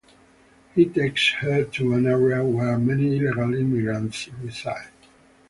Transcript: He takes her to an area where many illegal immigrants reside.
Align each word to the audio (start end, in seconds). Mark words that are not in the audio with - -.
He 0.73 0.85
takes 0.85 1.29
her 1.41 1.63
to 1.63 1.93
an 1.93 2.07
area 2.07 2.43
where 2.43 2.75
many 2.79 3.17
illegal 3.17 3.53
immigrants 3.53 4.29
reside. 4.41 4.89